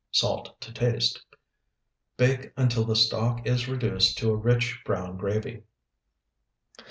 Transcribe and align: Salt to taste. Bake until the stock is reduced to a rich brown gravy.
Salt 0.09 0.59
to 0.59 0.73
taste. 0.73 1.23
Bake 2.17 2.53
until 2.57 2.83
the 2.83 2.95
stock 2.95 3.45
is 3.45 3.67
reduced 3.67 4.17
to 4.17 4.31
a 4.31 4.35
rich 4.35 4.81
brown 4.83 5.15
gravy. 5.15 5.61